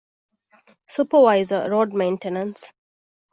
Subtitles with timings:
[0.93, 2.63] ސްޕަވައިޒަރ، ރޯޑް މެއިންޓެނަންސް